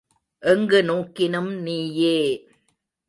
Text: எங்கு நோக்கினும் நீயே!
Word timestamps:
எங்கு 0.43 0.79
நோக்கினும் 0.83 1.51
நீயே! 1.57 2.17